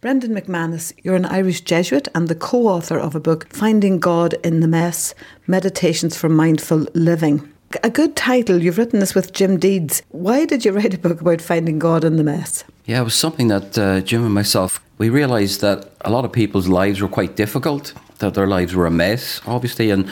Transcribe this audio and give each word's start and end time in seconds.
Brendan 0.00 0.34
McManus, 0.34 0.94
you're 1.02 1.14
an 1.14 1.26
Irish 1.26 1.60
Jesuit 1.60 2.08
and 2.14 2.26
the 2.26 2.34
co 2.34 2.68
author 2.68 2.98
of 2.98 3.14
a 3.14 3.20
book, 3.20 3.46
Finding 3.52 3.98
God 3.98 4.32
in 4.42 4.60
the 4.60 4.66
Mess 4.66 5.14
Meditations 5.46 6.16
for 6.16 6.30
Mindful 6.30 6.86
Living. 6.94 7.46
A 7.84 7.90
good 7.90 8.16
title. 8.16 8.62
You've 8.62 8.78
written 8.78 9.00
this 9.00 9.14
with 9.14 9.34
Jim 9.34 9.58
Deeds. 9.58 10.00
Why 10.08 10.46
did 10.46 10.64
you 10.64 10.72
write 10.72 10.94
a 10.94 10.98
book 10.98 11.20
about 11.20 11.42
finding 11.42 11.78
God 11.78 12.02
in 12.02 12.16
the 12.16 12.24
mess? 12.24 12.64
Yeah, 12.86 13.02
it 13.02 13.04
was 13.04 13.14
something 13.14 13.48
that 13.48 13.76
uh, 13.76 14.00
Jim 14.00 14.24
and 14.24 14.32
myself, 14.32 14.82
we 14.96 15.10
realised 15.10 15.60
that 15.60 15.92
a 16.00 16.10
lot 16.10 16.24
of 16.24 16.32
people's 16.32 16.66
lives 16.66 17.02
were 17.02 17.08
quite 17.08 17.36
difficult, 17.36 17.92
that 18.20 18.32
their 18.32 18.46
lives 18.46 18.74
were 18.74 18.86
a 18.86 18.90
mess, 18.90 19.42
obviously, 19.46 19.90
and 19.90 20.10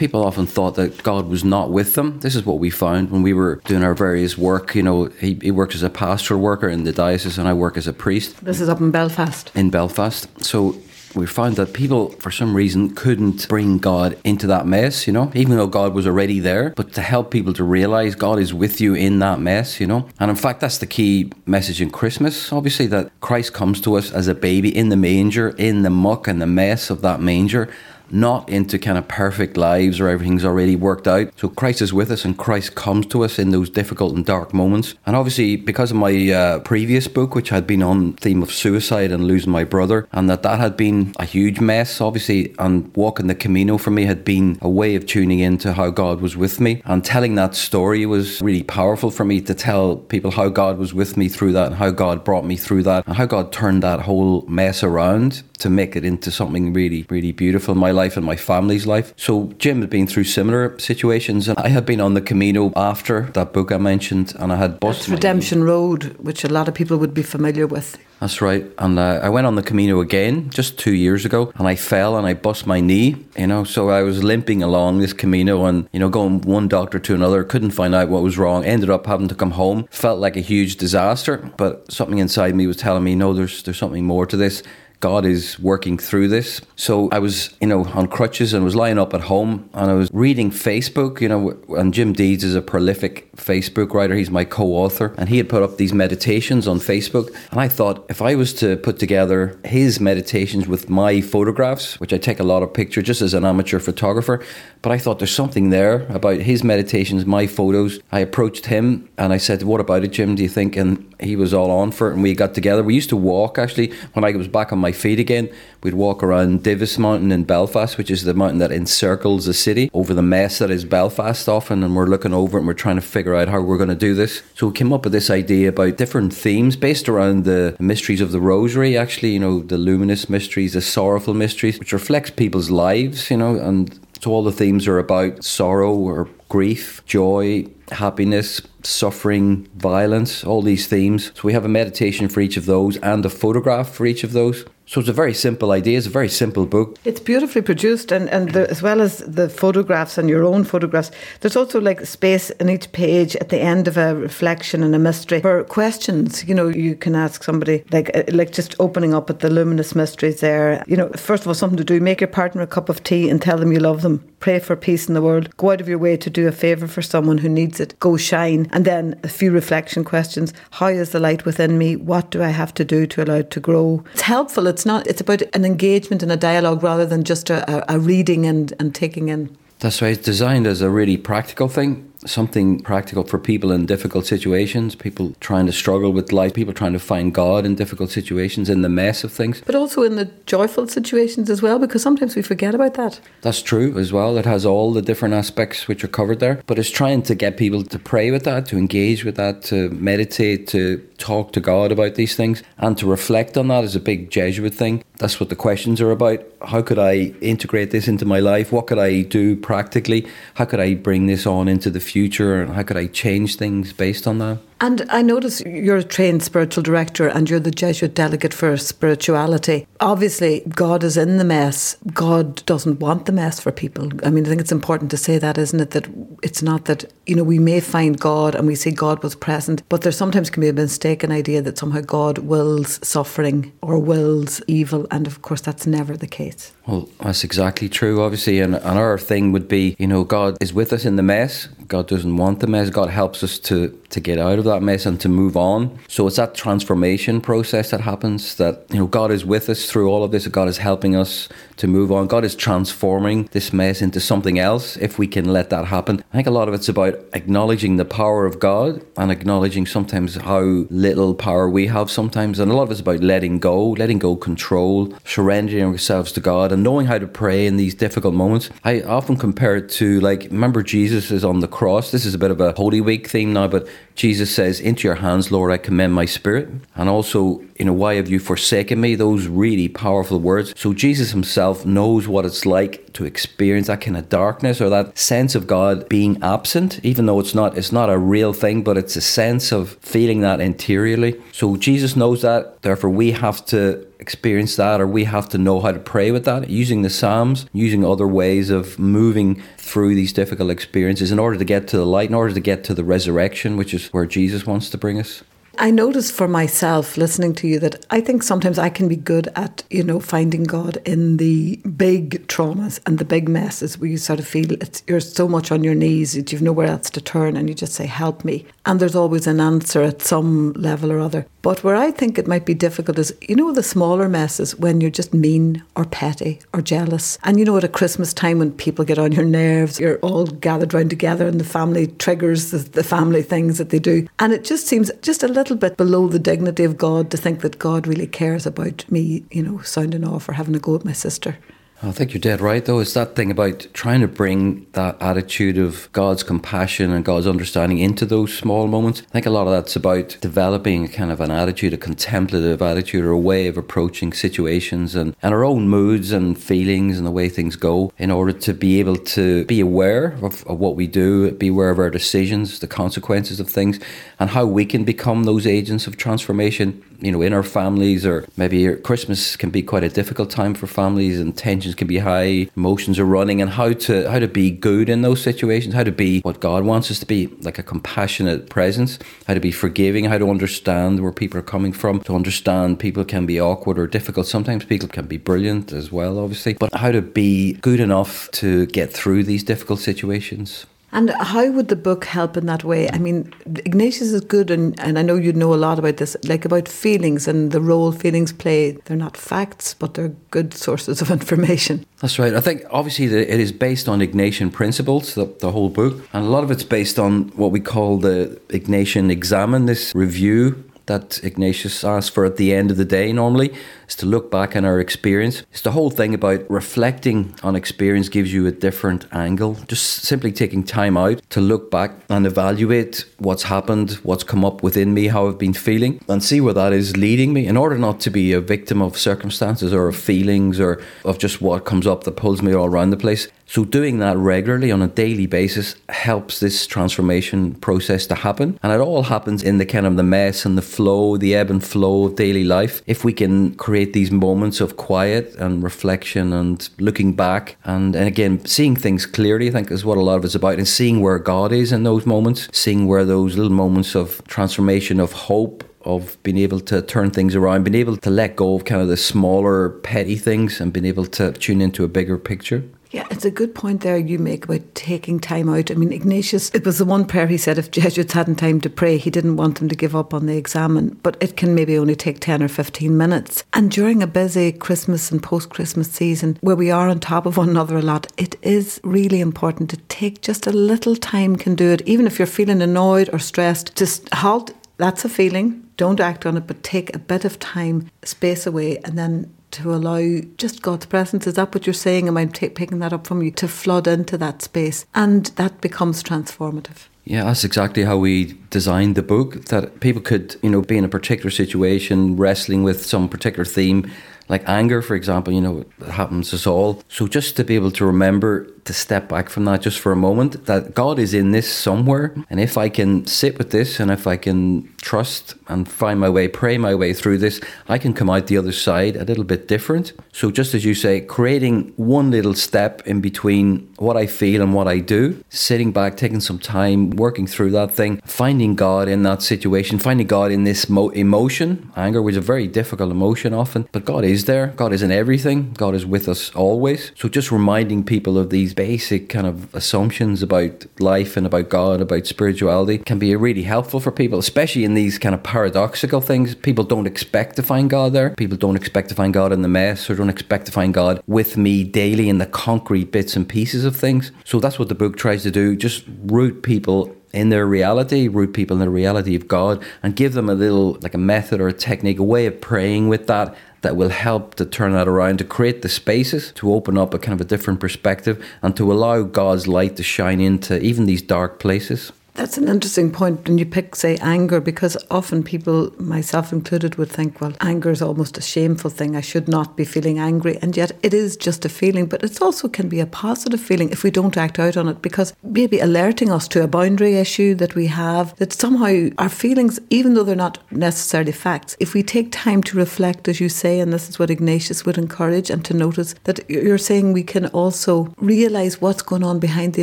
people 0.00 0.24
often 0.24 0.46
thought 0.46 0.76
that 0.76 1.02
God 1.02 1.28
was 1.28 1.44
not 1.44 1.70
with 1.70 1.94
them. 1.94 2.18
This 2.20 2.34
is 2.34 2.46
what 2.46 2.58
we 2.58 2.70
found 2.70 3.10
when 3.10 3.22
we 3.22 3.34
were 3.34 3.56
doing 3.66 3.84
our 3.84 3.92
various 3.92 4.36
work. 4.38 4.74
You 4.74 4.82
know, 4.82 5.04
he, 5.20 5.38
he 5.42 5.50
works 5.50 5.74
as 5.74 5.82
a 5.82 5.90
pastoral 5.90 6.40
worker 6.40 6.70
in 6.70 6.84
the 6.84 6.92
diocese, 6.92 7.36
and 7.36 7.46
I 7.46 7.52
work 7.52 7.76
as 7.76 7.86
a 7.86 7.92
priest. 7.92 8.42
This 8.42 8.62
is 8.62 8.68
up 8.70 8.80
in 8.80 8.90
Belfast. 8.90 9.52
In 9.54 9.68
Belfast. 9.68 10.26
So 10.42 10.74
we 11.14 11.26
found 11.26 11.56
that 11.56 11.74
people, 11.74 12.12
for 12.12 12.30
some 12.30 12.56
reason, 12.56 12.94
couldn't 12.94 13.46
bring 13.48 13.76
God 13.76 14.16
into 14.24 14.46
that 14.46 14.66
mess, 14.66 15.06
you 15.06 15.12
know, 15.12 15.30
even 15.34 15.58
though 15.58 15.66
God 15.66 15.92
was 15.92 16.06
already 16.06 16.40
there, 16.40 16.70
but 16.70 16.94
to 16.94 17.02
help 17.02 17.30
people 17.30 17.52
to 17.54 17.64
realize 17.64 18.14
God 18.14 18.38
is 18.38 18.54
with 18.54 18.80
you 18.80 18.94
in 18.94 19.18
that 19.18 19.38
mess, 19.38 19.80
you 19.80 19.86
know. 19.86 20.08
And 20.18 20.30
in 20.30 20.36
fact, 20.36 20.60
that's 20.60 20.78
the 20.78 20.86
key 20.86 21.30
message 21.44 21.82
in 21.82 21.90
Christmas, 21.90 22.52
obviously, 22.54 22.86
that 22.86 23.10
Christ 23.20 23.52
comes 23.52 23.82
to 23.82 23.96
us 23.96 24.10
as 24.10 24.28
a 24.28 24.34
baby 24.34 24.74
in 24.74 24.88
the 24.88 24.96
manger, 24.96 25.50
in 25.58 25.82
the 25.82 25.90
muck 25.90 26.26
and 26.26 26.40
the 26.40 26.46
mess 26.46 26.88
of 26.88 27.02
that 27.02 27.20
manger 27.20 27.68
not 28.12 28.48
into 28.48 28.78
kind 28.78 28.98
of 28.98 29.08
perfect 29.08 29.56
lives 29.56 30.00
or 30.00 30.08
everything's 30.08 30.44
already 30.44 30.76
worked 30.76 31.06
out. 31.06 31.32
So 31.36 31.48
Christ 31.48 31.82
is 31.82 31.92
with 31.92 32.10
us 32.10 32.24
and 32.24 32.36
Christ 32.36 32.74
comes 32.74 33.06
to 33.06 33.24
us 33.24 33.38
in 33.38 33.50
those 33.50 33.70
difficult 33.70 34.14
and 34.14 34.24
dark 34.24 34.52
moments. 34.52 34.94
And 35.06 35.16
obviously, 35.16 35.56
because 35.56 35.90
of 35.90 35.96
my 35.96 36.30
uh, 36.30 36.58
previous 36.60 37.08
book, 37.08 37.34
which 37.34 37.50
had 37.50 37.66
been 37.66 37.82
on 37.82 38.14
theme 38.14 38.42
of 38.42 38.52
suicide 38.52 39.12
and 39.12 39.24
losing 39.24 39.52
my 39.52 39.64
brother, 39.64 40.08
and 40.12 40.28
that 40.30 40.42
that 40.42 40.58
had 40.58 40.76
been 40.76 41.14
a 41.18 41.24
huge 41.24 41.60
mess, 41.60 42.00
obviously, 42.00 42.54
and 42.58 42.94
walking 42.96 43.26
the 43.26 43.34
Camino 43.34 43.78
for 43.78 43.90
me 43.90 44.04
had 44.04 44.24
been 44.24 44.58
a 44.60 44.68
way 44.68 44.94
of 44.94 45.06
tuning 45.06 45.40
into 45.40 45.72
how 45.72 45.90
God 45.90 46.20
was 46.20 46.36
with 46.36 46.60
me. 46.60 46.82
And 46.84 47.04
telling 47.04 47.34
that 47.34 47.54
story 47.54 48.06
was 48.06 48.40
really 48.40 48.62
powerful 48.62 49.10
for 49.10 49.24
me 49.24 49.40
to 49.42 49.54
tell 49.54 49.96
people 49.96 50.30
how 50.30 50.48
God 50.48 50.78
was 50.78 50.94
with 50.94 51.16
me 51.16 51.28
through 51.28 51.52
that 51.52 51.68
and 51.68 51.76
how 51.76 51.90
God 51.90 52.24
brought 52.24 52.44
me 52.44 52.56
through 52.56 52.82
that 52.84 53.06
and 53.06 53.16
how 53.16 53.26
God 53.26 53.52
turned 53.52 53.82
that 53.82 54.00
whole 54.00 54.42
mess 54.42 54.82
around 54.82 55.42
to 55.58 55.70
make 55.70 55.94
it 55.94 56.04
into 56.04 56.30
something 56.30 56.72
really, 56.72 57.06
really 57.10 57.32
beautiful 57.32 57.72
in 57.72 57.78
my 57.78 57.90
life 57.90 57.99
and 58.16 58.24
my 58.24 58.36
family's 58.36 58.86
life. 58.86 59.12
So 59.16 59.52
Jim 59.58 59.80
had 59.80 59.90
been 59.90 60.06
through 60.06 60.24
similar 60.24 60.78
situations, 60.78 61.48
and 61.48 61.58
I 61.58 61.68
had 61.68 61.84
been 61.86 62.00
on 62.00 62.14
the 62.14 62.20
Camino 62.20 62.72
after 62.76 63.22
that 63.32 63.52
book 63.52 63.72
I 63.72 63.78
mentioned, 63.78 64.34
and 64.38 64.52
I 64.52 64.56
had 64.56 64.80
bust 64.80 65.08
Redemption 65.08 65.64
Road, 65.64 66.16
which 66.18 66.44
a 66.44 66.48
lot 66.48 66.68
of 66.68 66.74
people 66.74 66.96
would 66.98 67.14
be 67.14 67.22
familiar 67.22 67.66
with. 67.66 67.98
That's 68.20 68.42
right. 68.42 68.66
And 68.76 68.98
uh, 68.98 69.20
I 69.22 69.30
went 69.30 69.46
on 69.46 69.54
the 69.54 69.62
Camino 69.62 70.00
again 70.00 70.50
just 70.50 70.78
two 70.78 70.94
years 70.94 71.24
ago 71.24 71.52
and 71.56 71.66
I 71.66 71.74
fell 71.74 72.18
and 72.18 72.26
I 72.26 72.34
bust 72.34 72.66
my 72.66 72.78
knee, 72.78 73.16
you 73.36 73.46
know. 73.46 73.64
So 73.64 73.88
I 73.88 74.02
was 74.02 74.22
limping 74.22 74.62
along 74.62 74.98
this 74.98 75.14
Camino 75.14 75.64
and, 75.64 75.88
you 75.90 75.98
know, 75.98 76.10
going 76.10 76.42
one 76.42 76.68
doctor 76.68 76.98
to 76.98 77.14
another, 77.14 77.42
couldn't 77.44 77.70
find 77.70 77.94
out 77.94 78.10
what 78.10 78.22
was 78.22 78.36
wrong, 78.36 78.62
ended 78.62 78.90
up 78.90 79.06
having 79.06 79.28
to 79.28 79.34
come 79.34 79.52
home. 79.52 79.88
Felt 79.90 80.20
like 80.20 80.36
a 80.36 80.40
huge 80.40 80.76
disaster, 80.76 81.38
but 81.56 81.90
something 81.90 82.18
inside 82.18 82.54
me 82.54 82.66
was 82.66 82.76
telling 82.76 83.04
me, 83.04 83.14
no, 83.14 83.32
there's, 83.32 83.62
there's 83.62 83.78
something 83.78 84.04
more 84.04 84.26
to 84.26 84.36
this. 84.36 84.62
God 85.00 85.24
is 85.24 85.58
working 85.58 85.96
through 85.96 86.28
this. 86.28 86.60
So 86.76 87.08
I 87.10 87.18
was, 87.18 87.56
you 87.60 87.66
know, 87.66 87.84
on 87.86 88.06
crutches 88.06 88.52
and 88.52 88.62
was 88.62 88.76
lying 88.76 88.98
up 88.98 89.14
at 89.14 89.22
home 89.22 89.68
and 89.72 89.90
I 89.90 89.94
was 89.94 90.10
reading 90.12 90.50
Facebook, 90.50 91.22
you 91.22 91.28
know, 91.28 91.58
and 91.70 91.92
Jim 91.94 92.12
Deeds 92.12 92.44
is 92.44 92.54
a 92.54 92.60
prolific 92.60 93.30
Facebook 93.34 93.94
writer. 93.94 94.14
He's 94.14 94.30
my 94.30 94.44
co 94.44 94.66
author. 94.66 95.14
And 95.16 95.30
he 95.30 95.38
had 95.38 95.48
put 95.48 95.62
up 95.62 95.78
these 95.78 95.94
meditations 95.94 96.68
on 96.68 96.78
Facebook. 96.78 97.34
And 97.50 97.60
I 97.60 97.68
thought 97.68 98.04
if 98.10 98.20
I 98.20 98.34
was 98.34 98.52
to 98.54 98.76
put 98.76 98.98
together 98.98 99.58
his 99.64 100.00
meditations 100.00 100.68
with 100.68 100.90
my 100.90 101.22
photographs, 101.22 101.98
which 101.98 102.12
I 102.12 102.18
take 102.18 102.38
a 102.38 102.44
lot 102.44 102.62
of 102.62 102.74
pictures 102.74 103.04
just 103.04 103.22
as 103.22 103.32
an 103.32 103.44
amateur 103.44 103.78
photographer, 103.78 104.44
but 104.82 104.92
I 104.92 104.98
thought 104.98 105.18
there's 105.18 105.34
something 105.34 105.70
there 105.70 106.06
about 106.10 106.38
his 106.38 106.62
meditations, 106.62 107.24
my 107.24 107.46
photos. 107.46 108.00
I 108.12 108.20
approached 108.20 108.66
him 108.66 109.08
and 109.16 109.32
I 109.32 109.38
said, 109.38 109.62
What 109.62 109.80
about 109.80 110.04
it, 110.04 110.12
Jim? 110.12 110.34
Do 110.34 110.42
you 110.42 110.48
think? 110.48 110.76
And 110.76 111.06
he 111.20 111.36
was 111.36 111.52
all 111.54 111.70
on 111.70 111.90
for 111.92 112.10
it. 112.10 112.14
And 112.14 112.22
we 112.22 112.34
got 112.34 112.54
together. 112.54 112.82
We 112.82 112.94
used 112.94 113.10
to 113.10 113.16
walk 113.16 113.58
actually 113.58 113.92
when 114.12 114.24
I 114.24 114.32
was 114.32 114.48
back 114.48 114.72
on 114.72 114.78
my 114.78 114.89
feet 114.92 115.18
again. 115.18 115.50
We'd 115.82 115.94
walk 115.94 116.22
around 116.22 116.62
Divis 116.62 116.98
Mountain 116.98 117.32
in 117.32 117.44
Belfast, 117.44 117.96
which 117.96 118.10
is 118.10 118.24
the 118.24 118.34
mountain 118.34 118.58
that 118.58 118.72
encircles 118.72 119.46
the 119.46 119.54
city, 119.54 119.90
over 119.94 120.12
the 120.12 120.22
mess 120.22 120.58
that 120.58 120.70
is 120.70 120.84
Belfast 120.84 121.48
often. 121.48 121.82
And 121.82 121.96
we're 121.96 122.06
looking 122.06 122.34
over 122.34 122.58
and 122.58 122.66
we're 122.66 122.74
trying 122.74 122.96
to 122.96 123.02
figure 123.02 123.34
out 123.34 123.48
how 123.48 123.60
we're 123.60 123.78
going 123.78 123.88
to 123.88 123.94
do 123.94 124.14
this. 124.14 124.42
So 124.54 124.68
we 124.68 124.72
came 124.74 124.92
up 124.92 125.04
with 125.04 125.12
this 125.12 125.30
idea 125.30 125.70
about 125.70 125.96
different 125.96 126.34
themes 126.34 126.76
based 126.76 127.08
around 127.08 127.44
the 127.44 127.76
mysteries 127.78 128.20
of 128.20 128.32
the 128.32 128.40
Rosary, 128.40 128.96
actually, 128.96 129.30
you 129.30 129.40
know, 129.40 129.60
the 129.60 129.78
luminous 129.78 130.28
mysteries, 130.28 130.74
the 130.74 130.80
sorrowful 130.80 131.34
mysteries, 131.34 131.78
which 131.78 131.92
reflects 131.92 132.30
people's 132.30 132.70
lives, 132.70 133.30
you 133.30 133.36
know, 133.36 133.56
and 133.56 133.98
so 134.20 134.32
all 134.32 134.44
the 134.44 134.52
themes 134.52 134.86
are 134.86 134.98
about 134.98 135.42
sorrow 135.44 135.94
or 135.94 136.28
grief, 136.50 137.02
joy, 137.06 137.64
happiness, 137.90 138.60
suffering, 138.82 139.66
violence, 139.76 140.44
all 140.44 140.60
these 140.60 140.86
themes. 140.86 141.32
So 141.34 141.42
we 141.44 141.54
have 141.54 141.64
a 141.64 141.68
meditation 141.68 142.28
for 142.28 142.40
each 142.40 142.58
of 142.58 142.66
those 142.66 142.98
and 142.98 143.24
a 143.24 143.30
photograph 143.30 143.88
for 143.88 144.04
each 144.04 144.22
of 144.22 144.32
those. 144.32 144.66
So 144.90 144.98
it's 144.98 145.08
a 145.08 145.12
very 145.12 145.34
simple 145.34 145.70
idea. 145.70 145.96
It's 145.96 146.08
a 146.08 146.10
very 146.10 146.28
simple 146.28 146.66
book. 146.66 146.98
It's 147.04 147.20
beautifully 147.20 147.62
produced, 147.62 148.10
and, 148.10 148.28
and 148.28 148.50
the, 148.50 148.68
as 148.68 148.82
well 148.82 149.00
as 149.00 149.18
the 149.18 149.48
photographs 149.48 150.18
and 150.18 150.28
your 150.28 150.42
own 150.42 150.64
photographs, 150.64 151.12
there's 151.38 151.54
also 151.54 151.80
like 151.80 152.04
space 152.04 152.50
in 152.50 152.68
each 152.68 152.90
page 152.90 153.36
at 153.36 153.50
the 153.50 153.60
end 153.60 153.86
of 153.86 153.96
a 153.96 154.16
reflection 154.16 154.82
and 154.82 154.92
a 154.92 154.98
mystery 154.98 155.42
for 155.42 155.62
questions. 155.62 156.44
You 156.44 156.56
know, 156.56 156.66
you 156.66 156.96
can 156.96 157.14
ask 157.14 157.44
somebody 157.44 157.84
like 157.92 158.10
uh, 158.16 158.24
like 158.32 158.50
just 158.50 158.74
opening 158.80 159.14
up 159.14 159.30
at 159.30 159.38
the 159.38 159.48
luminous 159.48 159.94
mysteries 159.94 160.40
there. 160.40 160.82
You 160.88 160.96
know, 160.96 161.08
first 161.10 161.44
of 161.44 161.46
all, 161.46 161.54
something 161.54 161.76
to 161.76 161.84
do: 161.84 162.00
make 162.00 162.20
your 162.20 162.26
partner 162.26 162.62
a 162.62 162.66
cup 162.66 162.88
of 162.88 163.04
tea 163.04 163.30
and 163.30 163.40
tell 163.40 163.58
them 163.58 163.70
you 163.70 163.78
love 163.78 164.02
them. 164.02 164.24
Pray 164.40 164.58
for 164.58 164.74
peace 164.74 165.06
in 165.06 165.14
the 165.14 165.22
world. 165.22 165.54
Go 165.58 165.70
out 165.70 165.82
of 165.82 165.88
your 165.88 165.98
way 165.98 166.16
to 166.16 166.30
do 166.30 166.48
a 166.48 166.52
favour 166.52 166.88
for 166.88 167.02
someone 167.02 167.38
who 167.38 167.48
needs 167.48 167.78
it. 167.78 167.94
Go 168.00 168.16
shine. 168.16 168.68
And 168.72 168.86
then 168.86 169.20
a 169.22 169.28
few 169.28 169.52
reflection 169.52 170.02
questions. 170.02 170.52
How 170.70 170.86
is 170.86 171.10
the 171.10 171.20
light 171.20 171.44
within 171.44 171.76
me? 171.78 171.94
What 171.94 172.30
do 172.30 172.42
I 172.42 172.48
have 172.48 172.72
to 172.74 172.84
do 172.84 173.06
to 173.06 173.22
allow 173.22 173.34
it 173.34 173.50
to 173.50 173.60
grow? 173.60 174.02
It's 174.14 174.22
helpful. 174.22 174.66
It's 174.66 174.79
not, 174.86 175.06
it's 175.06 175.20
about 175.20 175.42
an 175.54 175.64
engagement 175.64 176.22
and 176.22 176.32
a 176.32 176.36
dialogue 176.36 176.82
rather 176.82 177.06
than 177.06 177.24
just 177.24 177.50
a, 177.50 177.92
a 177.92 177.98
reading 177.98 178.46
and, 178.46 178.72
and 178.78 178.94
taking 178.94 179.28
in. 179.28 179.56
That's 179.80 180.02
right. 180.02 180.12
It's 180.12 180.24
designed 180.24 180.66
as 180.66 180.82
a 180.82 180.90
really 180.90 181.16
practical 181.16 181.68
thing 181.68 182.10
something 182.26 182.80
practical 182.80 183.24
for 183.24 183.38
people 183.38 183.72
in 183.72 183.86
difficult 183.86 184.26
situations, 184.26 184.94
people 184.94 185.34
trying 185.40 185.66
to 185.66 185.72
struggle 185.72 186.12
with 186.12 186.32
life, 186.32 186.54
people 186.54 186.74
trying 186.74 186.92
to 186.92 186.98
find 186.98 187.32
God 187.32 187.64
in 187.64 187.74
difficult 187.74 188.10
situations, 188.10 188.68
in 188.68 188.82
the 188.82 188.88
mess 188.88 189.24
of 189.24 189.32
things. 189.32 189.62
But 189.64 189.74
also 189.74 190.02
in 190.02 190.16
the 190.16 190.26
joyful 190.46 190.86
situations 190.86 191.48
as 191.48 191.62
well, 191.62 191.78
because 191.78 192.02
sometimes 192.02 192.36
we 192.36 192.42
forget 192.42 192.74
about 192.74 192.94
that. 192.94 193.20
That's 193.42 193.62
true 193.62 193.98
as 193.98 194.12
well. 194.12 194.36
It 194.36 194.44
has 194.44 194.66
all 194.66 194.92
the 194.92 195.02
different 195.02 195.34
aspects 195.34 195.88
which 195.88 196.04
are 196.04 196.08
covered 196.08 196.40
there. 196.40 196.62
But 196.66 196.78
it's 196.78 196.90
trying 196.90 197.22
to 197.22 197.34
get 197.34 197.56
people 197.56 197.82
to 197.84 197.98
pray 197.98 198.30
with 198.30 198.44
that, 198.44 198.66
to 198.66 198.76
engage 198.76 199.24
with 199.24 199.36
that, 199.36 199.62
to 199.64 199.90
meditate, 199.90 200.66
to 200.68 200.98
talk 201.20 201.52
to 201.52 201.60
God 201.60 201.92
about 201.92 202.16
these 202.16 202.34
things, 202.34 202.62
and 202.78 202.98
to 202.98 203.06
reflect 203.06 203.56
on 203.56 203.68
that 203.68 203.84
is 203.84 203.94
a 203.94 204.00
big 204.00 204.30
Jesuit 204.30 204.74
thing. 204.74 205.04
That's 205.18 205.38
what 205.38 205.50
the 205.50 205.56
questions 205.56 206.00
are 206.00 206.10
about. 206.10 206.40
How 206.62 206.82
could 206.82 206.98
I 206.98 207.34
integrate 207.40 207.90
this 207.90 208.08
into 208.08 208.24
my 208.24 208.40
life? 208.40 208.72
What 208.72 208.86
could 208.86 208.98
I 208.98 209.22
do 209.22 209.54
practically? 209.54 210.26
How 210.54 210.64
could 210.64 210.80
I 210.80 210.94
bring 210.94 211.26
this 211.26 211.46
on 211.46 211.68
into 211.68 211.90
the 211.90 212.00
future? 212.00 212.60
And 212.60 212.74
how 212.74 212.82
could 212.82 212.96
I 212.96 213.06
change 213.06 213.56
things 213.56 213.92
based 213.92 214.26
on 214.26 214.38
that? 214.38 214.58
And 214.80 215.04
I 215.10 215.20
notice 215.20 215.60
you're 215.60 215.98
a 215.98 216.04
trained 216.04 216.42
spiritual 216.42 216.82
director 216.82 217.28
and 217.28 217.50
you're 217.50 217.60
the 217.60 217.70
Jesuit 217.70 218.14
delegate 218.14 218.54
for 218.54 218.76
spirituality. 218.78 219.86
Obviously, 220.00 220.62
God 220.70 221.04
is 221.04 221.18
in 221.18 221.36
the 221.36 221.44
mess. 221.44 221.98
God 222.14 222.64
doesn't 222.64 222.98
want 222.98 223.26
the 223.26 223.32
mess 223.32 223.60
for 223.60 223.72
people. 223.72 224.08
I 224.24 224.30
mean, 224.30 224.46
I 224.46 224.48
think 224.48 224.60
it's 224.62 224.72
important 224.72 225.10
to 225.10 225.18
say 225.18 225.38
that, 225.38 225.58
isn't 225.58 225.80
it? 225.80 225.90
That 225.90 226.08
it's 226.42 226.62
not 226.62 226.86
that, 226.86 227.12
you 227.26 227.36
know, 227.36 227.44
we 227.44 227.58
may 227.58 227.80
find 227.80 228.18
God 228.18 228.54
and 228.54 228.66
we 228.66 228.74
see 228.74 228.90
God 228.90 229.22
was 229.22 229.34
present, 229.34 229.82
but 229.90 230.00
there 230.00 230.12
sometimes 230.12 230.48
can 230.48 230.62
be 230.62 230.68
a 230.68 230.72
mistaken 230.72 231.30
idea 231.30 231.60
that 231.60 231.76
somehow 231.76 232.00
God 232.00 232.38
wills 232.38 233.06
suffering 233.06 233.72
or 233.82 233.98
wills 233.98 234.62
evil. 234.66 235.06
And 235.10 235.26
of 235.26 235.42
course, 235.42 235.60
that's 235.60 235.86
never 235.86 236.16
the 236.16 236.26
case. 236.26 236.72
Well, 236.86 237.08
that's 237.20 237.44
exactly 237.44 237.88
true, 237.90 238.22
obviously. 238.22 238.60
And, 238.60 238.80
our 238.90 239.18
thing 239.18 239.52
would 239.52 239.68
be, 239.68 239.94
you 239.98 240.06
know, 240.06 240.24
God 240.24 240.56
is 240.60 240.72
with 240.72 240.92
us 240.92 241.04
in 241.04 241.16
the 241.16 241.22
mess. 241.22 241.68
God 241.86 242.08
doesn't 242.08 242.36
want 242.36 242.60
the 242.60 242.66
mess. 242.66 242.90
God 242.90 243.08
helps 243.08 243.44
us 243.44 243.58
to 243.60 243.96
to 244.10 244.20
get 244.20 244.38
out 244.38 244.58
of 244.58 244.64
that 244.70 244.82
mess 244.82 245.06
and 245.06 245.20
to 245.20 245.28
move 245.28 245.56
on. 245.56 245.98
So 246.08 246.26
it's 246.26 246.36
that 246.36 246.54
transformation 246.54 247.40
process 247.40 247.90
that 247.90 248.00
happens 248.00 248.54
that, 248.56 248.86
you 248.90 248.98
know, 248.98 249.06
God 249.06 249.30
is 249.30 249.44
with 249.44 249.68
us 249.68 249.90
through 249.90 250.08
all 250.10 250.24
of 250.24 250.30
this. 250.30 250.46
God 250.48 250.68
is 250.68 250.78
helping 250.78 251.14
us 251.14 251.48
to 251.76 251.86
move 251.86 252.10
on. 252.12 252.26
God 252.26 252.44
is 252.44 252.54
transforming 252.54 253.48
this 253.52 253.72
mess 253.72 254.02
into 254.02 254.20
something 254.20 254.58
else 254.58 254.96
if 254.96 255.18
we 255.18 255.26
can 255.26 255.52
let 255.52 255.70
that 255.70 255.86
happen. 255.86 256.22
I 256.32 256.36
think 256.36 256.46
a 256.46 256.50
lot 256.50 256.68
of 256.68 256.74
it's 256.74 256.88
about 256.88 257.14
acknowledging 257.32 257.96
the 257.96 258.04
power 258.04 258.46
of 258.46 258.58
God 258.58 259.04
and 259.16 259.30
acknowledging 259.30 259.86
sometimes 259.86 260.36
how 260.36 260.60
little 260.90 261.34
power 261.34 261.68
we 261.68 261.86
have 261.86 262.10
sometimes. 262.10 262.58
And 262.58 262.70
a 262.70 262.74
lot 262.74 262.84
of 262.84 262.90
it's 262.90 263.00
about 263.00 263.20
letting 263.20 263.58
go, 263.58 263.90
letting 263.90 264.18
go 264.18 264.36
control, 264.36 265.14
surrendering 265.24 265.84
ourselves 265.84 266.32
to 266.32 266.40
God 266.40 266.72
and 266.72 266.82
knowing 266.82 267.06
how 267.06 267.18
to 267.18 267.26
pray 267.26 267.66
in 267.66 267.76
these 267.76 267.94
difficult 267.94 268.34
moments. 268.34 268.70
I 268.84 269.02
often 269.02 269.36
compare 269.36 269.76
it 269.76 269.88
to 269.90 270.20
like, 270.20 270.44
remember 270.44 270.82
Jesus 270.82 271.30
is 271.30 271.44
on 271.44 271.60
the 271.60 271.68
cross. 271.68 272.10
This 272.10 272.26
is 272.26 272.34
a 272.34 272.38
bit 272.38 272.50
of 272.50 272.60
a 272.60 272.72
Holy 272.72 273.00
Week 273.00 273.26
theme 273.28 273.52
now, 273.52 273.68
but 273.68 273.88
Jesus 274.14 274.54
says, 274.60 274.78
Into 274.78 275.08
your 275.08 275.14
hands, 275.14 275.50
Lord, 275.50 275.72
I 275.72 275.78
commend 275.78 276.12
my 276.12 276.26
spirit. 276.26 276.68
And 276.94 277.08
also, 277.08 277.62
you 277.78 277.86
know, 277.86 277.94
why 277.94 278.16
have 278.16 278.28
you 278.28 278.38
forsaken 278.38 279.00
me? 279.00 279.14
Those 279.14 279.46
really 279.46 279.88
powerful 279.88 280.38
words. 280.38 280.74
So 280.76 280.92
Jesus 280.92 281.30
himself 281.30 281.86
knows 281.86 282.28
what 282.28 282.44
it's 282.44 282.66
like 282.66 283.09
to 283.14 283.24
experience 283.24 283.86
that 283.88 284.00
kind 284.00 284.16
of 284.16 284.28
darkness 284.28 284.80
or 284.80 284.88
that 284.90 285.18
sense 285.18 285.54
of 285.54 285.66
God 285.66 286.08
being 286.08 286.42
absent, 286.42 287.00
even 287.04 287.26
though 287.26 287.40
it's 287.40 287.54
not 287.54 287.76
it's 287.76 287.92
not 287.92 288.10
a 288.10 288.18
real 288.18 288.52
thing, 288.52 288.82
but 288.82 288.96
it's 288.96 289.16
a 289.16 289.20
sense 289.20 289.72
of 289.72 289.90
feeling 290.00 290.40
that 290.40 290.60
interiorly. 290.60 291.40
So 291.52 291.76
Jesus 291.76 292.16
knows 292.16 292.42
that. 292.42 292.82
Therefore, 292.82 293.10
we 293.10 293.32
have 293.32 293.64
to 293.66 294.06
experience 294.20 294.76
that 294.76 295.00
or 295.00 295.06
we 295.06 295.24
have 295.24 295.48
to 295.48 295.58
know 295.58 295.80
how 295.80 295.90
to 295.90 295.98
pray 295.98 296.30
with 296.30 296.44
that 296.44 296.68
using 296.68 297.00
the 297.00 297.08
psalms 297.08 297.64
using 297.72 298.04
other 298.04 298.28
ways 298.28 298.68
of 298.68 298.98
moving 298.98 299.60
through 299.78 300.14
these 300.14 300.32
difficult 300.32 300.70
experiences 300.70 301.32
in 301.32 301.38
order 301.38 301.58
to 301.58 301.64
get 301.64 301.88
to 301.88 301.96
the 301.96 302.04
light 302.04 302.28
in 302.28 302.34
order 302.34 302.52
to 302.52 302.60
get 302.60 302.84
to 302.84 302.92
the 302.92 303.02
resurrection 303.02 303.78
which 303.78 303.94
is 303.94 304.08
where 304.08 304.26
jesus 304.26 304.66
wants 304.66 304.90
to 304.90 304.98
bring 304.98 305.18
us 305.18 305.42
I 305.82 305.90
notice 305.90 306.30
for 306.30 306.46
myself 306.46 307.16
listening 307.16 307.54
to 307.54 307.66
you 307.66 307.78
that 307.78 308.04
I 308.10 308.20
think 308.20 308.42
sometimes 308.42 308.78
I 308.78 308.90
can 308.90 309.08
be 309.08 309.16
good 309.16 309.48
at, 309.56 309.82
you 309.88 310.04
know, 310.04 310.20
finding 310.20 310.64
God 310.64 310.98
in 311.06 311.38
the 311.38 311.76
big 311.96 312.46
traumas 312.48 313.00
and 313.06 313.16
the 313.16 313.24
big 313.24 313.48
messes 313.48 313.96
where 313.96 314.10
you 314.10 314.18
sort 314.18 314.40
of 314.40 314.46
feel 314.46 314.70
it's, 314.72 315.02
you're 315.06 315.20
so 315.20 315.48
much 315.48 315.72
on 315.72 315.82
your 315.82 315.94
knees 315.94 316.34
that 316.34 316.52
you've 316.52 316.60
nowhere 316.60 316.88
else 316.88 317.08
to 317.08 317.22
turn 317.22 317.56
and 317.56 317.66
you 317.66 317.74
just 317.74 317.94
say, 317.94 318.04
help 318.04 318.44
me. 318.44 318.66
And 318.84 319.00
there's 319.00 319.14
always 319.14 319.46
an 319.46 319.58
answer 319.58 320.02
at 320.02 320.20
some 320.20 320.74
level 320.74 321.10
or 321.10 321.18
other. 321.18 321.46
But 321.62 321.82
where 321.82 321.96
I 321.96 322.10
think 322.10 322.36
it 322.36 322.46
might 322.46 322.66
be 322.66 322.74
difficult 322.74 323.18
is, 323.18 323.34
you 323.40 323.56
know, 323.56 323.72
the 323.72 323.82
smaller 323.82 324.28
messes 324.28 324.76
when 324.76 325.00
you're 325.00 325.10
just 325.10 325.32
mean 325.32 325.82
or 325.96 326.04
petty 326.04 326.60
or 326.74 326.82
jealous. 326.82 327.38
And 327.42 327.58
you 327.58 327.64
know, 327.64 327.78
at 327.78 327.84
a 327.84 327.88
Christmas 327.88 328.34
time 328.34 328.58
when 328.58 328.72
people 328.72 329.04
get 329.04 329.18
on 329.18 329.32
your 329.32 329.44
nerves, 329.44 329.98
you're 329.98 330.18
all 330.18 330.44
gathered 330.46 330.92
round 330.92 331.08
together 331.08 331.46
and 331.46 331.58
the 331.58 331.64
family 331.64 332.06
triggers 332.06 332.70
the, 332.70 332.78
the 332.78 333.04
family 333.04 333.42
things 333.42 333.78
that 333.78 333.88
they 333.88 333.98
do. 333.98 334.26
And 334.38 334.52
it 334.52 334.64
just 334.64 334.86
seems 334.86 335.10
just 335.22 335.42
a 335.42 335.48
little 335.70 335.88
bit 335.88 335.96
below 335.96 336.26
the 336.26 336.40
dignity 336.40 336.82
of 336.82 336.98
God 336.98 337.30
to 337.30 337.36
think 337.36 337.60
that 337.60 337.78
God 337.78 338.08
really 338.08 338.26
cares 338.26 338.66
about 338.66 339.08
me, 339.08 339.44
you 339.52 339.62
know, 339.62 339.78
sounding 339.82 340.24
off 340.24 340.48
or 340.48 340.54
having 340.54 340.74
a 340.74 340.80
go 340.80 340.96
at 340.96 341.04
my 341.04 341.12
sister. 341.12 341.58
I 342.02 342.12
think 342.12 342.32
you're 342.32 342.40
dead 342.40 342.62
right, 342.62 342.82
though. 342.82 343.00
It's 343.00 343.12
that 343.12 343.36
thing 343.36 343.50
about 343.50 343.86
trying 343.92 344.22
to 344.22 344.28
bring 344.28 344.86
that 344.92 345.20
attitude 345.20 345.76
of 345.76 346.08
God's 346.12 346.42
compassion 346.42 347.12
and 347.12 347.22
God's 347.22 347.46
understanding 347.46 347.98
into 347.98 348.24
those 348.24 348.56
small 348.56 348.86
moments. 348.86 349.20
I 349.20 349.32
think 349.32 349.44
a 349.44 349.50
lot 349.50 349.66
of 349.66 349.72
that's 349.72 349.96
about 349.96 350.38
developing 350.40 351.04
a 351.04 351.08
kind 351.08 351.30
of 351.30 351.42
an 351.42 351.50
attitude, 351.50 351.92
a 351.92 351.98
contemplative 351.98 352.80
attitude, 352.80 353.22
or 353.22 353.32
a 353.32 353.38
way 353.38 353.66
of 353.66 353.76
approaching 353.76 354.32
situations 354.32 355.14
and, 355.14 355.36
and 355.42 355.52
our 355.52 355.62
own 355.62 355.90
moods 355.90 356.32
and 356.32 356.58
feelings 356.58 357.18
and 357.18 357.26
the 357.26 357.30
way 357.30 357.50
things 357.50 357.76
go 357.76 358.12
in 358.16 358.30
order 358.30 358.52
to 358.52 358.72
be 358.72 358.98
able 358.98 359.16
to 359.16 359.66
be 359.66 359.80
aware 359.80 360.38
of, 360.42 360.66
of 360.66 360.80
what 360.80 360.96
we 360.96 361.06
do, 361.06 361.50
be 361.50 361.68
aware 361.68 361.90
of 361.90 361.98
our 361.98 362.10
decisions, 362.10 362.78
the 362.78 362.86
consequences 362.86 363.60
of 363.60 363.68
things, 363.68 364.00
and 364.38 364.50
how 364.50 364.64
we 364.64 364.86
can 364.86 365.04
become 365.04 365.44
those 365.44 365.66
agents 365.66 366.06
of 366.06 366.16
transformation 366.16 367.02
you 367.20 367.30
know, 367.30 367.42
in 367.42 367.52
our 367.52 367.62
families, 367.62 368.24
or 368.24 368.46
maybe 368.56 368.94
Christmas 368.96 369.56
can 369.56 369.70
be 369.70 369.82
quite 369.82 370.04
a 370.04 370.08
difficult 370.08 370.50
time 370.50 370.74
for 370.74 370.86
families, 370.86 371.38
and 371.38 371.56
tensions 371.56 371.89
can 371.94 372.06
be 372.06 372.18
high, 372.18 372.68
emotions 372.76 373.18
are 373.18 373.24
running, 373.24 373.60
and 373.60 373.70
how 373.70 373.92
to 373.92 374.30
how 374.30 374.38
to 374.38 374.48
be 374.48 374.70
good 374.70 375.08
in 375.08 375.22
those 375.22 375.42
situations, 375.42 375.94
how 375.94 376.04
to 376.04 376.12
be 376.12 376.40
what 376.40 376.60
God 376.60 376.84
wants 376.84 377.10
us 377.10 377.18
to 377.20 377.26
be, 377.26 377.46
like 377.62 377.78
a 377.78 377.82
compassionate 377.82 378.68
presence, 378.70 379.18
how 379.46 379.54
to 379.54 379.60
be 379.60 379.72
forgiving, 379.72 380.24
how 380.24 380.38
to 380.38 380.50
understand 380.50 381.20
where 381.20 381.32
people 381.32 381.58
are 381.58 381.62
coming 381.62 381.92
from, 381.92 382.20
to 382.20 382.34
understand 382.34 382.98
people 382.98 383.24
can 383.24 383.46
be 383.46 383.60
awkward 383.60 383.98
or 383.98 384.06
difficult. 384.06 384.46
Sometimes 384.46 384.84
people 384.84 385.08
can 385.08 385.26
be 385.26 385.36
brilliant 385.36 385.92
as 385.92 386.10
well, 386.12 386.38
obviously, 386.38 386.74
but 386.74 386.94
how 386.94 387.10
to 387.12 387.22
be 387.22 387.74
good 387.74 388.00
enough 388.00 388.50
to 388.52 388.86
get 388.86 389.12
through 389.12 389.44
these 389.44 389.64
difficult 389.64 390.00
situations. 390.00 390.86
And 391.12 391.30
how 391.30 391.70
would 391.70 391.88
the 391.88 391.96
book 391.96 392.24
help 392.24 392.56
in 392.56 392.66
that 392.66 392.84
way? 392.84 393.10
I 393.10 393.18
mean, 393.18 393.52
Ignatius 393.66 394.32
is 394.32 394.40
good, 394.42 394.70
and, 394.70 394.98
and 395.00 395.18
I 395.18 395.22
know 395.22 395.34
you 395.34 395.52
know 395.52 395.74
a 395.74 395.76
lot 395.76 395.98
about 395.98 396.18
this, 396.18 396.36
like 396.44 396.64
about 396.64 396.88
feelings 396.88 397.48
and 397.48 397.72
the 397.72 397.80
role 397.80 398.12
feelings 398.12 398.52
play. 398.52 398.92
They're 399.04 399.16
not 399.16 399.36
facts, 399.36 399.94
but 399.94 400.14
they're 400.14 400.34
good 400.50 400.72
sources 400.74 401.20
of 401.20 401.30
information. 401.40 402.06
That's 402.20 402.38
right. 402.38 402.54
I 402.54 402.60
think 402.60 402.84
obviously 402.90 403.26
the, 403.26 403.52
it 403.52 403.60
is 403.60 403.72
based 403.72 404.08
on 404.08 404.20
Ignatian 404.20 404.72
principles, 404.72 405.34
the, 405.34 405.46
the 405.60 405.72
whole 405.72 405.88
book, 405.88 406.28
and 406.32 406.44
a 406.44 406.48
lot 406.48 406.62
of 406.62 406.70
it's 406.70 406.84
based 406.84 407.18
on 407.18 407.48
what 407.56 407.72
we 407.72 407.80
call 407.80 408.18
the 408.18 408.60
Ignatian 408.68 409.30
examen, 409.30 409.86
this 409.86 410.14
review 410.14 410.84
that 411.06 411.42
Ignatius 411.42 412.04
asks 412.04 412.30
for 412.30 412.44
at 412.44 412.56
the 412.56 412.74
end 412.74 412.90
of 412.90 412.96
the 412.96 413.04
day 413.04 413.32
normally 413.32 413.74
is 414.08 414.16
to 414.16 414.26
look 414.26 414.50
back 414.50 414.76
on 414.76 414.84
our 414.84 415.00
experience. 415.00 415.62
It's 415.70 415.82
the 415.82 415.92
whole 415.92 416.10
thing 416.10 416.34
about 416.34 416.68
reflecting 416.70 417.54
on 417.62 417.76
experience 417.76 418.28
gives 418.28 418.52
you 418.52 418.66
a 418.66 418.72
different 418.72 419.26
angle. 419.32 419.74
Just 419.88 420.22
simply 420.24 420.52
taking 420.52 420.84
time 420.84 421.16
out 421.16 421.42
to 421.50 421.60
look 421.60 421.90
back 421.90 422.12
and 422.28 422.46
evaluate 422.46 423.24
what's 423.38 423.64
happened, 423.64 424.12
what's 424.22 424.44
come 424.44 424.64
up 424.64 424.82
within 424.82 425.14
me, 425.14 425.28
how 425.28 425.48
I've 425.48 425.58
been 425.58 425.74
feeling, 425.74 426.20
and 426.28 426.42
see 426.42 426.60
where 426.60 426.74
that 426.74 426.92
is 426.92 427.16
leading 427.16 427.52
me 427.52 427.66
in 427.66 427.76
order 427.76 427.98
not 427.98 428.20
to 428.20 428.30
be 428.30 428.52
a 428.52 428.60
victim 428.60 429.00
of 429.00 429.16
circumstances 429.16 429.92
or 429.92 430.08
of 430.08 430.16
feelings 430.16 430.80
or 430.80 431.02
of 431.24 431.38
just 431.38 431.60
what 431.60 431.84
comes 431.84 432.06
up 432.06 432.24
that 432.24 432.32
pulls 432.36 432.62
me 432.62 432.74
all 432.74 432.86
around 432.86 433.10
the 433.10 433.16
place. 433.16 433.48
So, 433.70 433.84
doing 433.84 434.18
that 434.18 434.36
regularly 434.36 434.90
on 434.90 435.00
a 435.00 435.06
daily 435.06 435.46
basis 435.46 435.94
helps 436.08 436.58
this 436.58 436.88
transformation 436.88 437.74
process 437.74 438.26
to 438.26 438.34
happen. 438.34 438.80
And 438.82 438.92
it 438.92 438.98
all 438.98 439.22
happens 439.22 439.62
in 439.62 439.78
the 439.78 439.86
kind 439.86 440.06
of 440.06 440.16
the 440.16 440.24
mess 440.24 440.64
and 440.64 440.76
the 440.76 440.82
flow, 440.90 441.36
the 441.36 441.54
ebb 441.54 441.70
and 441.70 441.82
flow 441.82 442.24
of 442.24 442.36
daily 442.36 442.64
life. 442.64 443.02
If 443.06 443.24
we 443.24 443.32
can 443.32 443.74
create 443.74 444.12
these 444.12 444.30
moments 444.30 444.80
of 444.80 444.96
quiet 444.96 445.54
and 445.56 445.82
reflection 445.82 446.52
and 446.52 446.88
looking 446.98 447.34
back 447.34 447.76
and, 447.84 448.14
and 448.16 448.26
again, 448.26 448.64
seeing 448.64 448.96
things 448.96 449.26
clearly, 449.26 449.68
I 449.68 449.72
think 449.72 449.90
is 449.90 450.04
what 450.04 450.18
a 450.18 450.22
lot 450.22 450.36
of 450.36 450.44
it's 450.44 450.54
about, 450.54 450.78
and 450.78 450.88
seeing 450.88 451.20
where 451.20 451.38
God 451.38 451.72
is 451.72 451.92
in 451.92 452.02
those 452.02 452.26
moments, 452.26 452.68
seeing 452.72 453.06
where 453.06 453.24
those 453.24 453.56
little 453.56 453.72
moments 453.72 454.14
of 454.14 454.42
transformation, 454.46 455.20
of 455.20 455.32
hope, 455.32 455.84
of 456.02 456.42
being 456.42 456.58
able 456.58 456.80
to 456.80 457.02
turn 457.02 457.30
things 457.30 457.54
around, 457.54 457.84
being 457.84 457.94
able 457.94 458.16
to 458.16 458.30
let 458.30 458.56
go 458.56 458.74
of 458.74 458.84
kind 458.84 459.02
of 459.02 459.08
the 459.08 459.16
smaller, 459.16 459.90
petty 459.90 460.36
things 460.36 460.80
and 460.80 460.92
being 460.92 461.04
able 461.04 461.26
to 461.26 461.52
tune 461.52 461.80
into 461.80 462.04
a 462.04 462.08
bigger 462.08 462.38
picture. 462.38 462.82
Yeah, 463.10 463.26
it's 463.28 463.44
a 463.44 463.50
good 463.50 463.74
point 463.74 464.02
there 464.02 464.16
you 464.16 464.38
make 464.38 464.64
about 464.64 464.94
taking 464.94 465.40
time 465.40 465.68
out. 465.68 465.90
I 465.90 465.94
mean, 465.94 466.12
Ignatius, 466.12 466.70
it 466.70 466.86
was 466.86 466.98
the 466.98 467.04
one 467.04 467.26
prayer 467.26 467.48
he 467.48 467.56
said 467.56 467.76
if 467.76 467.90
Jesuits 467.90 468.32
hadn't 468.32 468.56
time 468.56 468.80
to 468.82 468.90
pray, 468.90 469.18
he 469.18 469.30
didn't 469.30 469.56
want 469.56 469.78
them 469.78 469.88
to 469.88 469.96
give 469.96 470.14
up 470.14 470.32
on 470.32 470.46
the 470.46 470.56
examen, 470.56 471.18
but 471.24 471.36
it 471.40 471.56
can 471.56 471.74
maybe 471.74 471.98
only 471.98 472.14
take 472.14 472.38
10 472.38 472.62
or 472.62 472.68
15 472.68 473.16
minutes. 473.16 473.64
And 473.72 473.90
during 473.90 474.22
a 474.22 474.28
busy 474.28 474.70
Christmas 474.70 475.32
and 475.32 475.42
post 475.42 475.70
Christmas 475.70 476.08
season 476.10 476.56
where 476.60 476.76
we 476.76 476.92
are 476.92 477.08
on 477.08 477.18
top 477.18 477.46
of 477.46 477.56
one 477.56 477.68
another 477.68 477.98
a 477.98 478.02
lot, 478.02 478.28
it 478.36 478.54
is 478.62 479.00
really 479.02 479.40
important 479.40 479.90
to 479.90 479.96
take 479.96 480.40
just 480.40 480.68
a 480.68 480.72
little 480.72 481.16
time 481.16 481.56
can 481.56 481.74
do 481.74 481.90
it. 481.90 482.02
Even 482.06 482.28
if 482.28 482.38
you're 482.38 482.46
feeling 482.46 482.80
annoyed 482.80 483.28
or 483.32 483.40
stressed, 483.40 483.96
just 483.96 484.32
halt. 484.34 484.72
That's 484.98 485.24
a 485.24 485.30
feeling. 485.30 485.88
Don't 485.96 486.20
act 486.20 486.44
on 486.44 486.58
it, 486.58 486.66
but 486.66 486.82
take 486.82 487.16
a 487.16 487.18
bit 487.18 487.46
of 487.46 487.58
time, 487.58 488.10
space 488.22 488.66
away, 488.66 488.98
and 488.98 489.18
then 489.18 489.50
to 489.72 489.94
allow 489.94 490.40
just 490.56 490.82
God's 490.82 491.06
presence. 491.06 491.46
Is 491.46 491.54
that 491.54 491.74
what 491.74 491.86
you're 491.86 491.94
saying? 491.94 492.28
Am 492.28 492.36
I 492.36 492.46
t- 492.46 492.68
picking 492.68 492.98
that 493.00 493.12
up 493.12 493.26
from 493.26 493.42
you? 493.42 493.50
To 493.52 493.68
flood 493.68 494.06
into 494.06 494.36
that 494.38 494.62
space. 494.62 495.06
And 495.14 495.46
that 495.56 495.80
becomes 495.80 496.22
transformative. 496.22 497.08
Yeah, 497.24 497.44
that's 497.44 497.64
exactly 497.64 498.04
how 498.04 498.16
we 498.16 498.58
designed 498.70 499.14
the 499.14 499.22
book. 499.22 499.66
That 499.66 500.00
people 500.00 500.22
could, 500.22 500.56
you 500.62 500.70
know, 500.70 500.82
be 500.82 500.96
in 500.96 501.04
a 501.04 501.08
particular 501.08 501.50
situation, 501.50 502.36
wrestling 502.36 502.82
with 502.82 503.04
some 503.04 503.28
particular 503.28 503.64
theme, 503.64 504.10
like 504.50 504.68
anger, 504.68 505.00
for 505.00 505.14
example, 505.14 505.52
you 505.52 505.60
know, 505.60 505.84
it 506.00 506.08
happens 506.08 506.50
to 506.50 506.56
us 506.56 506.66
all. 506.66 507.02
So 507.08 507.28
just 507.28 507.56
to 507.56 507.64
be 507.64 507.76
able 507.76 507.92
to 507.92 508.04
remember 508.04 508.66
to 508.84 508.92
step 508.92 509.28
back 509.28 509.48
from 509.48 509.64
that 509.66 509.82
just 509.82 509.98
for 509.98 510.12
a 510.12 510.16
moment, 510.16 510.66
that 510.66 510.94
God 510.94 511.18
is 511.18 511.34
in 511.34 511.50
this 511.52 511.72
somewhere. 511.72 512.34
And 512.48 512.60
if 512.60 512.76
I 512.78 512.88
can 512.88 513.26
sit 513.26 513.58
with 513.58 513.70
this 513.70 514.00
and 514.00 514.10
if 514.10 514.26
I 514.26 514.36
can 514.36 514.92
trust 515.00 515.54
and 515.68 515.88
find 515.88 516.20
my 516.20 516.28
way, 516.28 516.48
pray 516.48 516.78
my 516.78 516.94
way 516.94 517.12
through 517.12 517.38
this, 517.38 517.60
I 517.88 517.98
can 517.98 518.12
come 518.12 518.30
out 518.30 518.46
the 518.46 518.58
other 518.58 518.72
side 518.72 519.16
a 519.16 519.24
little 519.24 519.44
bit 519.44 519.68
different. 519.68 520.12
So 520.32 520.50
just 520.50 520.74
as 520.74 520.84
you 520.84 520.94
say, 520.94 521.20
creating 521.20 521.92
one 521.96 522.30
little 522.30 522.54
step 522.54 523.06
in 523.06 523.20
between 523.20 523.88
what 523.96 524.16
I 524.16 524.26
feel 524.26 524.62
and 524.62 524.74
what 524.74 524.88
I 524.88 524.98
do, 524.98 525.42
sitting 525.48 525.92
back, 525.92 526.16
taking 526.16 526.40
some 526.40 526.58
time, 526.58 527.10
working 527.10 527.46
through 527.46 527.70
that 527.72 527.92
thing, 527.92 528.20
finding 528.24 528.74
God 528.74 529.08
in 529.08 529.22
that 529.22 529.42
situation, 529.42 529.98
finding 529.98 530.26
God 530.26 530.50
in 530.50 530.64
this 530.64 530.88
mo- 530.88 531.10
emotion, 531.10 531.90
anger, 531.96 532.22
which 532.22 532.34
is 532.34 532.38
a 532.38 532.40
very 532.40 532.66
difficult 532.66 533.10
emotion 533.10 533.52
often, 533.54 533.88
but 533.92 534.04
God 534.04 534.24
is 534.24 534.44
there. 534.44 534.68
God 534.68 534.92
is 534.92 535.02
in 535.02 535.10
everything. 535.10 535.72
God 535.74 535.94
is 535.94 536.06
with 536.06 536.28
us 536.28 536.50
always. 536.54 537.12
So 537.14 537.28
just 537.28 537.52
reminding 537.52 538.04
people 538.04 538.38
of 538.38 538.50
these 538.50 538.69
basic 538.74 539.28
kind 539.28 539.46
of 539.46 539.74
assumptions 539.74 540.42
about 540.42 540.86
life 541.00 541.36
and 541.36 541.46
about 541.46 541.68
God, 541.68 542.00
about 542.00 542.26
spirituality 542.26 542.98
can 542.98 543.18
be 543.18 543.34
really 543.36 543.62
helpful 543.62 544.00
for 544.00 544.10
people, 544.10 544.38
especially 544.38 544.84
in 544.84 544.94
these 544.94 545.18
kind 545.18 545.34
of 545.34 545.42
paradoxical 545.42 546.20
things. 546.20 546.54
People 546.54 546.84
don't 546.84 547.06
expect 547.06 547.56
to 547.56 547.62
find 547.62 547.90
God 547.90 548.12
there. 548.12 548.30
People 548.30 548.56
don't 548.56 548.76
expect 548.76 549.08
to 549.10 549.14
find 549.14 549.32
God 549.34 549.52
in 549.52 549.62
the 549.62 549.68
mess 549.68 550.08
or 550.08 550.14
don't 550.14 550.30
expect 550.30 550.66
to 550.66 550.72
find 550.72 550.94
God 550.94 551.22
with 551.26 551.56
me 551.56 551.84
daily 551.84 552.28
in 552.28 552.38
the 552.38 552.46
concrete 552.46 553.12
bits 553.12 553.36
and 553.36 553.48
pieces 553.48 553.84
of 553.84 553.96
things. 553.96 554.32
So 554.44 554.60
that's 554.60 554.78
what 554.78 554.88
the 554.88 554.94
book 554.94 555.16
tries 555.16 555.42
to 555.44 555.50
do. 555.50 555.76
Just 555.76 556.04
root 556.24 556.62
people 556.62 557.16
in 557.32 557.50
their 557.50 557.66
reality, 557.66 558.28
root 558.28 558.52
people 558.52 558.76
in 558.76 558.80
the 558.80 558.90
reality 558.90 559.36
of 559.36 559.46
God, 559.46 559.84
and 560.02 560.16
give 560.16 560.32
them 560.32 560.48
a 560.48 560.54
little, 560.54 560.98
like 561.00 561.14
a 561.14 561.18
method 561.18 561.60
or 561.60 561.68
a 561.68 561.72
technique, 561.72 562.18
a 562.18 562.24
way 562.24 562.46
of 562.46 562.60
praying 562.60 563.08
with 563.08 563.26
that 563.28 563.54
that 563.82 563.96
will 563.96 564.10
help 564.10 564.54
to 564.56 564.66
turn 564.66 564.92
that 564.92 565.08
around, 565.08 565.38
to 565.38 565.44
create 565.44 565.82
the 565.82 565.88
spaces, 565.88 566.52
to 566.52 566.72
open 566.72 566.98
up 566.98 567.14
a 567.14 567.18
kind 567.18 567.38
of 567.38 567.44
a 567.44 567.48
different 567.48 567.80
perspective, 567.80 568.44
and 568.62 568.76
to 568.76 568.92
allow 568.92 569.22
God's 569.22 569.66
light 569.66 569.96
to 569.96 570.02
shine 570.02 570.40
into 570.40 570.80
even 570.80 571.06
these 571.06 571.22
dark 571.22 571.58
places. 571.58 572.12
That's 572.40 572.56
an 572.56 572.68
interesting 572.68 573.10
point 573.10 573.46
when 573.46 573.58
you 573.58 573.66
pick, 573.66 573.94
say, 573.94 574.16
anger, 574.16 574.62
because 574.62 574.96
often 575.10 575.42
people, 575.42 575.92
myself 575.98 576.54
included, 576.54 576.94
would 576.94 577.10
think, 577.10 577.38
well, 577.38 577.52
anger 577.60 577.90
is 577.90 578.00
almost 578.00 578.38
a 578.38 578.40
shameful 578.40 578.88
thing. 578.88 579.14
I 579.14 579.20
should 579.20 579.46
not 579.46 579.76
be 579.76 579.84
feeling 579.84 580.18
angry. 580.18 580.56
And 580.62 580.74
yet 580.74 580.92
it 581.02 581.12
is 581.12 581.36
just 581.36 581.66
a 581.66 581.68
feeling, 581.68 582.06
but 582.06 582.22
it 582.22 582.40
also 582.40 582.66
can 582.66 582.88
be 582.88 582.98
a 582.98 583.04
positive 583.04 583.60
feeling 583.60 583.90
if 583.90 584.02
we 584.02 584.10
don't 584.10 584.38
act 584.38 584.58
out 584.58 584.78
on 584.78 584.88
it, 584.88 585.02
because 585.02 585.34
maybe 585.42 585.80
alerting 585.80 586.32
us 586.32 586.48
to 586.48 586.64
a 586.64 586.66
boundary 586.66 587.16
issue 587.16 587.54
that 587.56 587.74
we 587.74 587.88
have, 587.88 588.34
that 588.36 588.54
somehow 588.54 589.10
our 589.18 589.28
feelings, 589.28 589.78
even 589.90 590.14
though 590.14 590.24
they're 590.24 590.34
not 590.34 590.56
necessarily 590.70 591.32
facts, 591.32 591.76
if 591.78 591.92
we 591.92 592.02
take 592.02 592.32
time 592.32 592.62
to 592.62 592.78
reflect, 592.78 593.28
as 593.28 593.38
you 593.38 593.50
say, 593.50 593.80
and 593.80 593.92
this 593.92 594.08
is 594.08 594.18
what 594.18 594.30
Ignatius 594.30 594.86
would 594.86 594.96
encourage, 594.96 595.50
and 595.50 595.62
to 595.66 595.74
notice 595.74 596.14
that 596.24 596.48
you're 596.48 596.78
saying 596.78 597.12
we 597.12 597.22
can 597.22 597.48
also 597.48 598.14
realize 598.16 598.80
what's 598.80 599.02
going 599.02 599.24
on 599.24 599.38
behind 599.38 599.74
the 599.74 599.82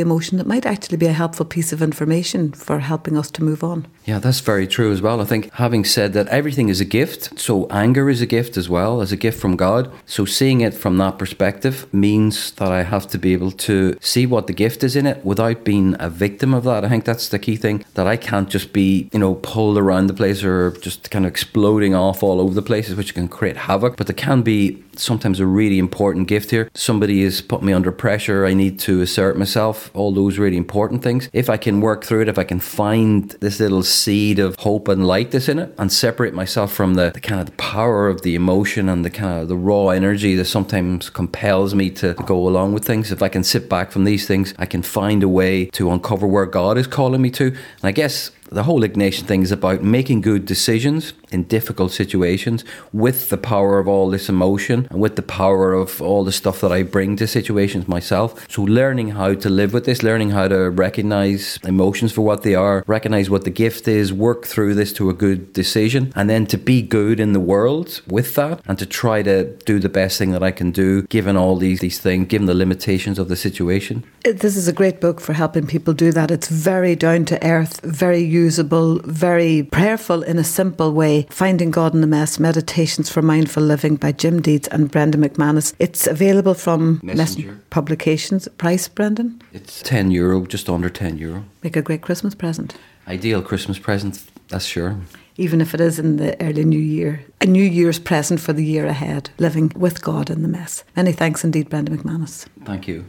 emotion, 0.00 0.38
that 0.38 0.46
might 0.48 0.66
actually 0.66 0.98
be 0.98 1.06
a 1.06 1.12
helpful 1.12 1.46
piece 1.46 1.72
of 1.72 1.80
information 1.80 2.47
for 2.56 2.78
helping 2.80 3.16
us 3.16 3.30
to 3.32 3.44
move 3.44 3.62
on. 3.64 3.86
Yeah, 4.08 4.20
that's 4.20 4.40
very 4.40 4.66
true 4.66 4.90
as 4.90 5.02
well. 5.02 5.20
I 5.20 5.26
think 5.26 5.52
having 5.52 5.84
said 5.84 6.14
that 6.14 6.28
everything 6.28 6.70
is 6.70 6.80
a 6.80 6.86
gift, 6.86 7.38
so 7.38 7.66
anger 7.66 8.08
is 8.08 8.22
a 8.22 8.26
gift 8.26 8.56
as 8.56 8.66
well, 8.66 9.02
as 9.02 9.12
a 9.12 9.18
gift 9.18 9.38
from 9.38 9.54
God. 9.54 9.92
So 10.06 10.24
seeing 10.24 10.62
it 10.62 10.72
from 10.72 10.96
that 10.96 11.18
perspective 11.18 11.86
means 11.92 12.52
that 12.52 12.72
I 12.72 12.84
have 12.84 13.06
to 13.08 13.18
be 13.18 13.34
able 13.34 13.50
to 13.68 13.98
see 14.00 14.24
what 14.24 14.46
the 14.46 14.54
gift 14.54 14.82
is 14.82 14.96
in 14.96 15.04
it 15.04 15.22
without 15.26 15.62
being 15.62 15.94
a 15.98 16.08
victim 16.08 16.54
of 16.54 16.64
that. 16.64 16.86
I 16.86 16.88
think 16.88 17.04
that's 17.04 17.28
the 17.28 17.38
key 17.38 17.56
thing 17.56 17.84
that 17.96 18.06
I 18.06 18.16
can't 18.16 18.48
just 18.48 18.72
be, 18.72 19.10
you 19.12 19.18
know, 19.18 19.34
pulled 19.34 19.76
around 19.76 20.06
the 20.06 20.14
place 20.14 20.42
or 20.42 20.70
just 20.70 21.10
kind 21.10 21.26
of 21.26 21.30
exploding 21.30 21.94
off 21.94 22.22
all 22.22 22.40
over 22.40 22.54
the 22.54 22.62
places, 22.62 22.96
which 22.96 23.12
can 23.12 23.28
create 23.28 23.58
havoc. 23.58 23.98
But 23.98 24.06
there 24.06 24.16
can 24.16 24.40
be 24.40 24.82
sometimes 24.96 25.38
a 25.38 25.46
really 25.46 25.78
important 25.78 26.28
gift 26.28 26.50
here. 26.50 26.70
Somebody 26.74 27.22
has 27.24 27.40
put 27.40 27.62
me 27.62 27.72
under 27.72 27.92
pressure. 27.92 28.46
I 28.46 28.54
need 28.54 28.78
to 28.80 29.00
assert 29.00 29.38
myself. 29.38 29.90
All 29.94 30.12
those 30.12 30.38
really 30.38 30.56
important 30.56 31.02
things. 31.02 31.28
If 31.32 31.50
I 31.50 31.56
can 31.56 31.80
work 31.82 32.04
through 32.04 32.22
it, 32.22 32.28
if 32.28 32.38
I 32.38 32.44
can 32.44 32.58
find 32.58 33.30
this 33.40 33.60
little 33.60 33.82
seed 33.98 34.38
of 34.38 34.56
hope 34.60 34.88
and 34.88 35.06
light 35.06 35.30
that's 35.30 35.48
in 35.48 35.58
it 35.58 35.74
and 35.78 35.92
separate 35.92 36.34
myself 36.34 36.72
from 36.72 36.94
the, 36.94 37.10
the 37.12 37.20
kind 37.20 37.40
of 37.40 37.46
the 37.46 37.52
power 37.52 38.08
of 38.08 38.22
the 38.22 38.34
emotion 38.34 38.88
and 38.88 39.04
the 39.04 39.10
kind 39.10 39.42
of 39.42 39.48
the 39.48 39.56
raw 39.56 39.88
energy 39.88 40.34
that 40.36 40.44
sometimes 40.44 41.10
compels 41.10 41.74
me 41.74 41.90
to 41.90 42.14
go 42.26 42.46
along 42.46 42.72
with 42.72 42.84
things. 42.84 43.12
If 43.12 43.22
I 43.22 43.28
can 43.28 43.44
sit 43.44 43.68
back 43.68 43.90
from 43.90 44.04
these 44.04 44.26
things, 44.26 44.54
I 44.58 44.66
can 44.66 44.82
find 44.82 45.22
a 45.22 45.28
way 45.28 45.66
to 45.66 45.90
uncover 45.90 46.26
where 46.26 46.46
God 46.46 46.78
is 46.78 46.86
calling 46.86 47.22
me 47.22 47.30
to. 47.32 47.46
And 47.46 47.84
I 47.84 47.92
guess 47.92 48.30
the 48.50 48.62
whole 48.64 48.82
Ignatian 48.82 49.24
thing 49.24 49.42
is 49.42 49.52
about 49.52 49.82
making 49.82 50.20
good 50.20 50.46
decisions 50.46 51.12
in 51.30 51.44
difficult 51.44 51.92
situations 51.92 52.64
with 52.92 53.28
the 53.28 53.36
power 53.36 53.78
of 53.78 53.86
all 53.86 54.08
this 54.10 54.28
emotion 54.28 54.86
and 54.90 55.00
with 55.00 55.16
the 55.16 55.22
power 55.22 55.72
of 55.72 56.00
all 56.00 56.24
the 56.24 56.32
stuff 56.32 56.60
that 56.60 56.72
I 56.72 56.82
bring 56.82 57.16
to 57.16 57.26
situations 57.26 57.86
myself. 57.86 58.46
So, 58.50 58.62
learning 58.62 59.10
how 59.10 59.34
to 59.34 59.50
live 59.50 59.72
with 59.72 59.84
this, 59.84 60.02
learning 60.02 60.30
how 60.30 60.48
to 60.48 60.70
recognize 60.70 61.58
emotions 61.64 62.12
for 62.12 62.22
what 62.22 62.42
they 62.42 62.54
are, 62.54 62.84
recognize 62.86 63.28
what 63.28 63.44
the 63.44 63.50
gift 63.50 63.88
is, 63.88 64.12
work 64.12 64.46
through 64.46 64.74
this 64.74 64.92
to 64.94 65.10
a 65.10 65.14
good 65.14 65.52
decision, 65.52 66.12
and 66.16 66.30
then 66.30 66.46
to 66.46 66.58
be 66.58 66.82
good 66.82 67.20
in 67.20 67.32
the 67.32 67.40
world 67.40 68.00
with 68.06 68.34
that 68.34 68.60
and 68.66 68.78
to 68.78 68.86
try 68.86 69.22
to 69.22 69.44
do 69.64 69.78
the 69.78 69.88
best 69.88 70.18
thing 70.18 70.30
that 70.32 70.42
I 70.42 70.50
can 70.50 70.70
do 70.70 71.02
given 71.02 71.36
all 71.36 71.56
these, 71.56 71.80
these 71.80 72.00
things, 72.00 72.28
given 72.28 72.46
the 72.46 72.54
limitations 72.54 73.18
of 73.18 73.28
the 73.28 73.36
situation. 73.36 74.04
This 74.24 74.56
is 74.56 74.68
a 74.68 74.72
great 74.72 75.00
book 75.00 75.20
for 75.20 75.32
helping 75.32 75.66
people 75.66 75.94
do 75.94 76.12
that. 76.12 76.30
It's 76.30 76.48
very 76.48 76.96
down 76.96 77.24
to 77.26 77.44
earth, 77.46 77.80
very 77.82 78.20
usable, 78.38 79.00
very 79.04 79.62
prayerful 79.62 80.22
in 80.22 80.38
a 80.38 80.44
simple 80.44 80.92
way. 80.92 81.26
Finding 81.30 81.70
God 81.70 81.94
in 81.94 82.00
the 82.00 82.06
Mess 82.06 82.38
Meditations 82.38 83.10
for 83.10 83.22
Mindful 83.22 83.62
Living 83.62 83.96
by 83.96 84.12
Jim 84.12 84.40
Deeds 84.40 84.68
and 84.68 84.90
Brendan 84.90 85.22
McManus. 85.22 85.74
It's 85.78 86.06
available 86.06 86.54
from 86.54 87.00
Messenger. 87.02 87.58
Publications. 87.70 88.48
Price, 88.58 88.88
Brendan? 88.88 89.42
It's 89.52 89.82
10 89.82 90.10
euro, 90.10 90.46
just 90.46 90.68
under 90.68 90.88
10 90.88 91.18
euro. 91.18 91.44
Make 91.62 91.76
a 91.76 91.82
great 91.82 92.02
Christmas 92.02 92.34
present. 92.34 92.76
Ideal 93.08 93.42
Christmas 93.42 93.78
present, 93.78 94.24
that's 94.48 94.66
sure. 94.66 94.96
Even 95.36 95.60
if 95.60 95.74
it 95.74 95.80
is 95.80 95.98
in 95.98 96.16
the 96.16 96.40
early 96.40 96.64
new 96.64 96.78
year. 96.78 97.24
A 97.40 97.46
New 97.46 97.64
Year's 97.64 97.98
present 97.98 98.40
for 98.40 98.52
the 98.52 98.64
year 98.64 98.86
ahead, 98.86 99.30
living 99.38 99.72
with 99.76 100.02
God 100.02 100.30
in 100.30 100.42
the 100.42 100.48
mess. 100.48 100.84
Many 100.96 101.12
thanks 101.12 101.44
indeed, 101.44 101.70
Brendan 101.70 101.96
McManus. 101.96 102.46
Thank 102.64 102.88
you. 102.88 103.04